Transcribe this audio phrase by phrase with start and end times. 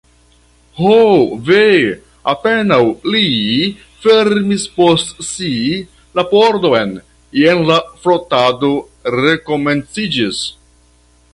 [0.77, 0.93] Ho
[1.49, 1.65] ve,
[2.33, 2.79] apenaŭ
[3.15, 3.27] li
[4.05, 5.51] fermis post si
[6.21, 6.95] la pordon,
[7.41, 7.77] jen la
[8.07, 8.71] frotado
[9.19, 10.41] rekomenciĝis.